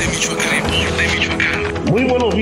Norte 0.00 0.12
Michoacán. 0.16 0.62
Norte 0.70 1.08
Michoacán. 1.08 1.69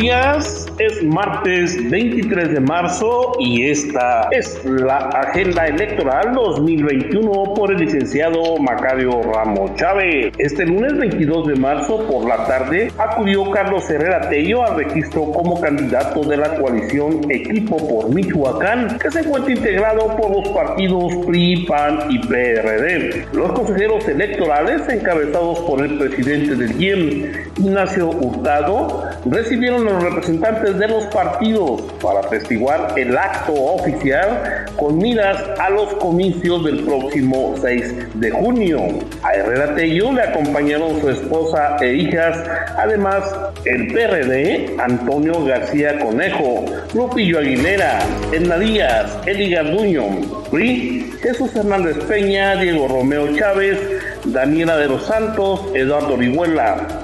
Días, 0.00 0.67
es 0.79 1.03
martes 1.03 1.77
23 1.91 2.53
de 2.53 2.61
marzo 2.61 3.33
y 3.41 3.69
esta 3.69 4.29
es 4.30 4.64
la 4.64 4.96
agenda 4.96 5.67
electoral 5.67 6.35
2021 6.35 7.54
por 7.54 7.72
el 7.72 7.79
licenciado 7.79 8.58
Macario 8.58 9.21
Ramos 9.22 9.74
Chávez. 9.74 10.32
Este 10.38 10.66
lunes 10.66 10.96
22 10.98 11.48
de 11.48 11.56
marzo 11.56 12.06
por 12.06 12.29
la 12.29 12.46
tarde 12.46 12.93
acudió 12.96 13.50
Carlos 13.50 13.91
Herrera 13.91 14.29
Tello 14.29 14.62
al 14.64 14.77
registro 14.77 15.32
como 15.32 15.61
candidato 15.61 16.23
de 16.23 16.37
la 16.37 16.55
coalición 16.55 17.21
Equipo 17.29 17.77
por 17.77 18.15
Michoacán, 18.15 18.99
que 18.99 19.11
se 19.11 19.21
encuentra 19.21 19.53
integrado 19.53 20.17
por 20.17 20.30
los 20.30 20.49
partidos 20.51 21.12
PRI, 21.27 21.67
PAN 21.67 21.99
y 22.09 22.21
PRD. 22.21 23.27
Los 23.33 23.51
consejeros 23.51 24.07
electorales 24.07 24.89
encabezados 24.89 25.59
por 25.61 25.85
el 25.85 25.99
presidente 25.99 26.55
del 26.55 26.80
IEM, 26.80 27.33
Ignacio 27.59 28.11
Hurtado, 28.11 29.02
recibieron 29.27 29.88
los 29.88 30.02
representantes 30.02 30.78
de 30.78 30.88
los 30.88 31.05
partidos 31.06 31.83
para 32.02 32.20
atestiguar 32.20 32.95
el 32.97 33.16
acto 33.16 33.52
oficial 33.52 34.66
con 34.77 34.98
miras 34.98 35.42
a 35.59 35.70
los 35.70 35.95
comicios 35.95 36.64
del 36.64 36.84
próximo 36.84 37.55
6 37.61 38.20
de 38.20 38.30
junio. 38.30 38.80
A 39.23 39.34
Herrera 39.34 39.74
Tello 39.74 40.12
le 40.12 40.23
acompañaron 40.23 41.01
su 41.01 41.09
esposa 41.11 41.77
e 41.80 41.95
hijas, 41.95 42.37
además 42.77 43.24
el 43.64 43.92
PRD, 43.92 44.77
Antonio 44.78 45.45
García 45.45 45.98
Conejo, 45.98 46.64
Lupillo 46.95 47.39
Aguilera, 47.39 47.98
Edna 48.33 48.59
Díaz, 48.59 49.19
Eli 49.27 49.50
Garduño, 49.50 50.05
PRI, 50.50 51.12
Jesús 51.23 51.55
Hernández 51.56 51.97
Peña, 52.05 52.56
Diego 52.56 52.89
Romeo 52.89 53.36
Chávez, 53.36 53.78
Daniela 54.25 54.77
de 54.77 54.89
los 54.89 55.05
Santos, 55.05 55.62
Eduardo 55.75 56.14
Orihuela, 56.14 56.98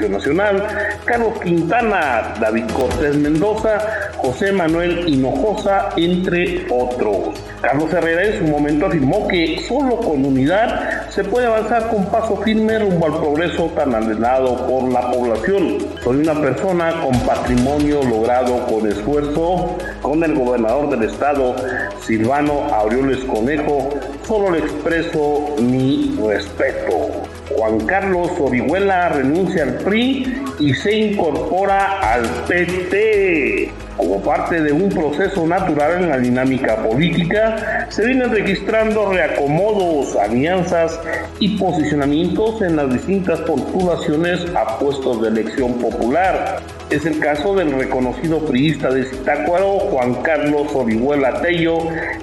Nacional, 0.00 0.66
Carlos 1.04 1.40
Quintana, 1.40 2.34
David 2.40 2.64
Cortés 2.72 3.16
Mendoza, 3.16 3.78
José 4.16 4.52
Manuel 4.52 5.08
Hinojosa, 5.08 5.90
entre 5.96 6.66
otros. 6.68 7.40
Carlos 7.60 7.92
Herrera 7.92 8.24
en 8.24 8.38
su 8.38 8.44
momento 8.44 8.86
afirmó 8.86 9.26
que 9.28 9.64
solo 9.66 9.96
con 9.98 10.24
unidad 10.24 11.08
se 11.10 11.24
puede 11.24 11.46
avanzar 11.46 11.88
con 11.88 12.04
paso 12.06 12.36
firme 12.38 12.78
rumbo 12.78 13.06
al 13.06 13.18
progreso 13.18 13.70
tan 13.74 13.94
anhelado 13.94 14.66
por 14.66 14.90
la 14.92 15.10
población. 15.10 15.78
Soy 16.02 16.18
una 16.18 16.34
persona 16.40 17.00
con 17.00 17.18
patrimonio 17.20 18.02
logrado 18.02 18.66
con 18.66 18.86
esfuerzo, 18.86 19.76
con 20.02 20.22
el 20.22 20.34
gobernador 20.34 20.90
del 20.90 21.08
estado, 21.08 21.56
Silvano 22.02 22.64
Aureoles 22.74 23.24
Conejo, 23.24 23.90
solo 24.26 24.50
le 24.50 24.58
expreso 24.58 25.54
mi 25.60 26.18
respeto. 26.26 27.23
Juan 27.48 27.86
Carlos 27.86 28.30
Orihuela 28.38 29.08
renuncia 29.10 29.64
al 29.64 29.74
PRI 29.78 30.42
y 30.58 30.74
se 30.74 30.96
incorpora 30.96 32.00
al 32.00 32.22
PT. 32.46 33.72
Como 33.96 34.20
parte 34.22 34.60
de 34.60 34.72
un 34.72 34.88
proceso 34.88 35.46
natural 35.46 36.02
en 36.02 36.08
la 36.08 36.18
dinámica 36.18 36.76
política, 36.76 37.86
se 37.90 38.04
vienen 38.04 38.32
registrando 38.32 39.12
reacomodos, 39.12 40.16
alianzas 40.16 40.98
y 41.38 41.56
posicionamientos 41.56 42.60
en 42.62 42.74
las 42.74 42.92
distintas 42.92 43.40
postulaciones 43.42 44.44
a 44.56 44.78
puestos 44.80 45.22
de 45.22 45.28
elección 45.28 45.74
popular. 45.74 46.60
Es 46.90 47.06
el 47.06 47.18
caso 47.18 47.54
del 47.54 47.72
reconocido 47.72 48.44
priista 48.44 48.90
de 48.90 49.04
Zitácuaro, 49.04 49.78
Juan 49.78 50.14
Carlos 50.22 50.68
Orihuela 50.74 51.40
Tello, 51.40 51.78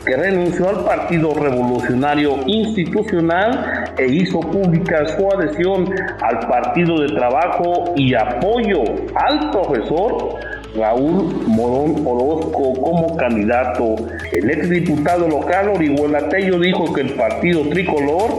que 0.05 0.15
renunció 0.15 0.69
al 0.69 0.85
Partido 0.85 1.33
Revolucionario 1.33 2.37
Institucional 2.45 3.91
e 3.97 4.07
hizo 4.07 4.39
pública 4.39 5.07
su 5.17 5.31
adhesión 5.31 5.89
al 6.21 6.47
Partido 6.47 7.01
de 7.01 7.07
Trabajo 7.07 7.93
y 7.95 8.13
apoyo 8.21 8.83
al 9.15 9.51
profesor 9.51 10.39
Raúl 10.75 11.43
Morón 11.47 12.05
Orozco 12.05 12.73
como 12.81 13.17
candidato. 13.17 13.95
El 14.31 14.49
exdiputado 14.49 15.27
local 15.27 15.69
Orihuela 15.69 16.29
Tello 16.29 16.59
dijo 16.59 16.93
que 16.93 17.01
el 17.01 17.13
partido 17.13 17.67
tricolor 17.69 18.31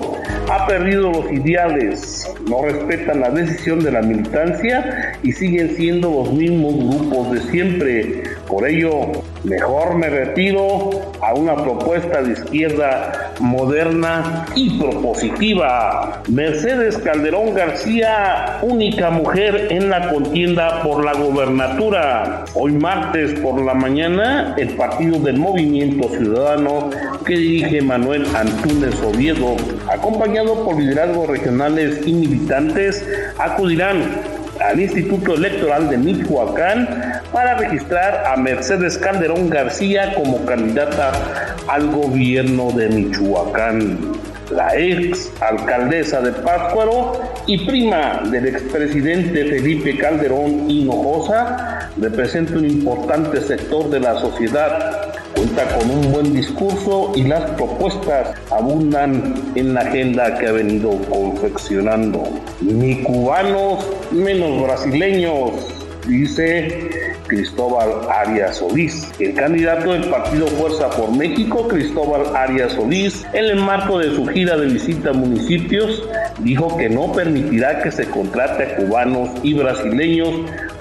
ha 0.51 0.67
perdido 0.67 1.11
los 1.11 1.31
ideales, 1.31 2.33
no 2.49 2.63
respetan 2.63 3.21
la 3.21 3.31
decisión 3.31 3.81
de 3.81 3.93
la 3.93 4.03
militancia 4.03 5.13
y 5.23 5.33
siguen 5.33 5.77
siendo 5.77 6.11
los 6.11 6.33
mismos 6.33 6.75
grupos 6.75 7.33
de 7.33 7.41
siempre. 7.51 8.23
Por 8.53 8.69
ello, 8.69 9.13
mejor 9.45 9.95
me 9.95 10.11
retiro 10.11 10.91
a 11.23 11.33
una 11.33 11.57
propuesta 11.57 12.21
de 12.21 12.33
izquierda 12.33 13.33
moderna 13.41 14.45
y 14.55 14.79
propositiva. 14.79 16.23
Mercedes 16.29 16.99
Calderón 16.99 17.55
García, 17.55 18.59
única 18.61 19.09
mujer 19.09 19.69
en 19.71 19.89
la 19.89 20.11
contienda 20.11 20.83
por 20.83 21.03
la 21.03 21.15
gobernatura. 21.15 22.45
Hoy 22.53 22.73
martes 22.73 23.41
por 23.41 23.59
la 23.59 23.73
mañana, 23.73 24.55
el 24.59 24.77
partido 24.77 25.19
del 25.19 25.39
Movimiento 25.39 26.11
Ciudadano 26.11 26.91
que 27.25 27.39
dirige 27.39 27.81
Manuel 27.81 28.27
Antúnez 28.37 29.03
Oviedo, 29.03 29.57
acompañado 29.91 30.63
por 30.63 30.79
liderazgos 30.79 31.27
regionales 31.27 32.07
y 32.07 32.13
militantes, 32.13 33.03
acudirán 33.39 34.42
al 34.69 34.81
Instituto 34.81 35.35
Electoral 35.35 35.89
de 35.91 35.99
Michoacán 35.99 37.23
para 37.33 37.57
registrar 37.57 38.25
a 38.27 38.37
Mercedes 38.37 38.99
Calderón 38.99 39.51
García 39.51 40.15
como 40.15 40.45
candidata 40.45 41.13
al 41.69 41.89
gobierno 41.91 42.71
de 42.73 42.89
Michoacán. 42.89 43.99
La 44.51 44.77
ex 44.77 45.33
alcaldesa 45.41 46.21
de 46.21 46.33
Pátzcuaro 46.33 47.21
y 47.47 47.65
prima 47.65 48.23
del 48.31 48.49
expresidente 48.49 49.47
Felipe 49.47 49.97
Calderón 49.97 50.71
Hinojosa 50.71 51.91
representa 51.99 52.55
un 52.55 52.67
importante 52.67 53.41
sector 53.41 53.89
de 53.89 54.01
la 54.01 54.19
sociedad 54.19 55.02
cuenta 55.43 55.77
con 55.77 55.91
un 55.91 56.13
buen 56.13 56.35
discurso 56.35 57.13
y 57.17 57.25
las 57.25 57.51
propuestas 57.53 58.37
abundan 58.51 59.35
en 59.57 59.75
la 59.75 59.81
agenda 59.81 60.39
que 60.39 60.47
ha 60.47 60.53
venido 60.53 60.91
confeccionando. 61.11 62.23
Ni 62.61 63.03
cubanos 63.03 63.85
menos 64.13 64.63
brasileños, 64.63 65.51
dice 66.07 66.91
Cristóbal 67.27 67.91
Arias 68.09 68.59
Solís. 68.59 69.11
El 69.19 69.35
candidato 69.35 69.93
del 69.93 70.05
partido 70.11 70.47
Fuerza 70.47 70.91
por 70.91 71.11
México, 71.17 71.67
Cristóbal 71.67 72.37
Arias 72.37 72.73
Solís, 72.75 73.25
en 73.33 73.47
el 73.47 73.57
marco 73.57 73.99
de 73.99 74.15
su 74.15 74.27
gira 74.27 74.57
de 74.57 74.67
visita 74.67 75.11
a 75.11 75.13
municipios, 75.13 76.05
dijo 76.41 76.77
que 76.77 76.89
no 76.89 77.11
permitirá 77.13 77.83
que 77.83 77.91
se 77.91 78.05
contrate 78.05 78.63
a 78.63 78.77
cubanos 78.77 79.31
y 79.43 79.55
brasileños 79.55 80.31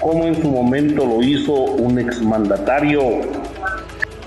como 0.00 0.26
en 0.26 0.40
su 0.40 0.50
momento 0.50 1.04
lo 1.06 1.22
hizo 1.22 1.52
un 1.52 1.98
exmandatario. 1.98 3.41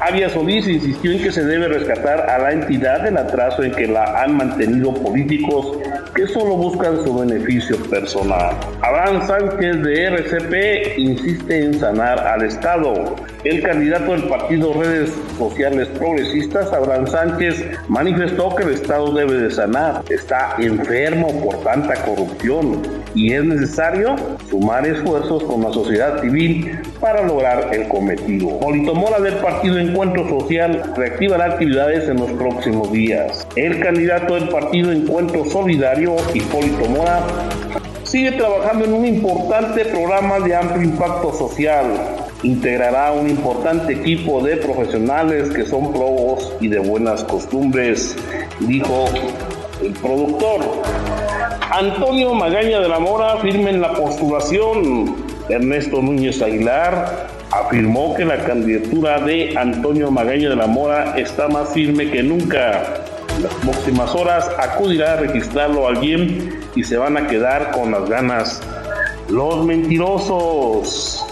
Arias 0.05 0.33
Solís 0.33 0.67
insistió 0.67 1.13
en 1.13 1.23
que 1.23 1.31
se 1.31 1.43
debe 1.43 1.67
rescatar 1.67 2.29
a 2.29 2.37
la 2.37 2.51
entidad 2.51 3.01
del 3.01 3.17
atraso 3.17 3.63
en 3.63 3.71
que 3.71 3.87
la 3.87 4.21
han 4.21 4.37
mantenido 4.37 4.93
políticos 4.93 5.79
que 6.13 6.27
solo 6.27 6.55
buscan 6.57 7.03
su 7.03 7.17
beneficio 7.17 7.75
personal. 7.89 8.55
Abraham 8.83 9.25
Sánchez 9.25 9.81
de 9.81 10.03
RCP 10.03 10.99
insiste 10.99 11.65
en 11.65 11.79
sanar 11.79 12.19
al 12.19 12.43
Estado. 12.43 13.15
El 13.45 13.61
candidato 13.61 14.13
del 14.13 14.23
partido 14.23 14.73
Redes 14.73 15.13
Sociales 15.37 15.87
Progresistas, 15.99 16.73
Abraham 16.73 17.05
Sánchez, 17.05 17.63
manifestó 17.87 18.55
que 18.55 18.63
el 18.63 18.71
Estado 18.71 19.13
debe 19.13 19.33
de 19.33 19.51
sanar. 19.51 20.01
Está 20.09 20.55
enfermo 20.57 21.27
por 21.43 21.63
tanta 21.63 21.93
corrupción 22.05 22.81
y 23.13 23.33
es 23.33 23.43
necesario 23.43 24.15
sumar 24.49 24.87
esfuerzos 24.87 25.43
con 25.43 25.61
la 25.61 25.71
sociedad 25.71 26.21
civil 26.21 26.79
para 26.99 27.21
lograr 27.21 27.69
el 27.71 27.87
cometido. 27.87 28.57
Polito 28.57 28.95
Mora 28.95 29.19
del 29.19 29.35
partido 29.35 29.77
Encuentro 29.77 30.27
Social 30.27 30.81
reactivará 30.95 31.45
actividades 31.45 32.09
en 32.09 32.17
los 32.17 32.31
próximos 32.31 32.91
días. 32.91 33.47
El 33.55 33.79
candidato 33.79 34.33
del 34.33 34.49
partido 34.49 34.91
Encuentro 34.91 35.45
Solidario, 35.45 36.15
Hipólito 36.33 36.89
Mora, 36.89 37.21
sigue 38.05 38.31
trabajando 38.31 38.85
en 38.85 38.93
un 38.93 39.05
importante 39.05 39.85
programa 39.85 40.39
de 40.39 40.55
amplio 40.55 40.81
impacto 40.81 41.31
social 41.31 42.24
integrará 42.45 43.11
un 43.11 43.27
importante 43.27 43.93
equipo 43.93 44.41
de 44.41 44.57
profesionales 44.57 45.49
que 45.49 45.65
son 45.65 45.91
probos 45.91 46.53
y 46.61 46.67
de 46.67 46.77
buenas 46.77 47.23
costumbres, 47.23 48.15
dijo 48.59 49.05
el 49.81 49.93
productor. 49.93 50.61
Antonio 51.71 52.35
Magaña 52.35 52.79
de 52.79 52.87
la 52.87 52.99
Mora 52.99 53.37
firme 53.37 53.71
en 53.71 53.81
la 53.81 53.93
postulación. 53.93 55.15
Ernesto 55.49 56.01
Núñez 56.01 56.41
Aguilar 56.41 57.27
afirmó 57.51 58.13
que 58.13 58.25
la 58.25 58.37
candidatura 58.37 59.19
de 59.19 59.57
Antonio 59.57 60.11
Magaña 60.11 60.49
de 60.49 60.55
la 60.55 60.67
Mora 60.67 61.17
está 61.17 61.47
más 61.47 61.73
firme 61.73 62.11
que 62.11 62.21
nunca. 62.21 63.03
En 63.35 63.43
las 63.43 63.53
próximas 63.55 64.13
horas 64.13 64.49
acudirá 64.59 65.13
a 65.13 65.15
registrarlo 65.17 65.87
alguien 65.87 66.59
y 66.75 66.83
se 66.83 66.97
van 66.97 67.17
a 67.17 67.27
quedar 67.27 67.71
con 67.71 67.91
las 67.91 68.07
ganas. 68.07 68.61
Los 69.29 69.65
mentirosos. 69.65 71.25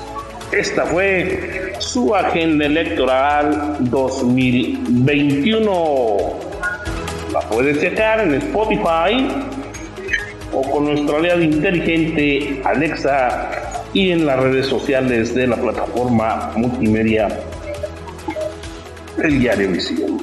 Esta 0.56 0.86
fue 0.86 1.74
su 1.80 2.16
agenda 2.16 2.68
electoral 2.68 3.78
2021. 3.80 6.18
La 7.34 7.40
puedes 7.42 7.82
checar 7.82 8.20
en 8.20 8.36
Spotify, 8.36 9.28
o 10.54 10.62
con 10.70 10.86
nuestro 10.86 11.18
aliado 11.18 11.42
inteligente 11.42 12.62
Alexa 12.66 13.50
y 13.94 14.12
en 14.12 14.28
las 14.28 14.40
redes 14.40 14.68
sociales 14.68 15.34
de 15.34 15.48
la 15.48 15.56
plataforma 15.56 16.52
multimedia 16.56 17.30
El 19.24 19.40
Diario 19.40 19.72
Visión. 19.72 20.23